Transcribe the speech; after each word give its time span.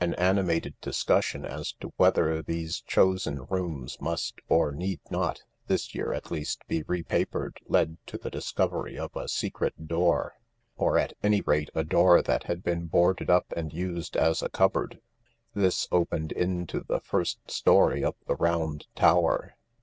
An 0.00 0.14
animated 0.14 0.74
discussion 0.80 1.44
as 1.44 1.72
to 1.80 1.92
whether 1.98 2.40
these 2.40 2.80
chosen 2.80 3.44
rooms 3.44 4.00
must, 4.00 4.36
or 4.48 4.72
need 4.72 5.00
not, 5.10 5.42
this 5.66 5.94
year 5.94 6.14
at 6.14 6.30
least, 6.30 6.66
be 6.66 6.82
re 6.84 7.02
papered 7.02 7.60
led 7.68 7.98
to 8.06 8.16
the 8.16 8.22
182 8.22 8.22
THE 8.22 8.24
LARK 8.24 8.32
discovery 8.72 8.98
of 8.98 9.14
a 9.14 9.28
secret 9.28 9.86
door, 9.86 10.36
or 10.78 10.96
at 10.96 11.12
any 11.22 11.42
rate 11.42 11.68
a 11.74 11.84
door 11.84 12.22
that 12.22 12.44
had 12.44 12.62
been 12.64 12.86
boarded 12.86 13.28
up 13.28 13.52
and 13.54 13.70
used 13.70 14.16
as 14.16 14.40
a 14.40 14.48
cupboard. 14.48 14.98
This 15.52 15.86
opened 15.92 16.32
into 16.32 16.80
the 16.80 17.00
first 17.00 17.40
storey 17.50 18.02
of 18.02 18.14
the 18.26 18.36
round 18.36 18.86
tower. 18.94 19.56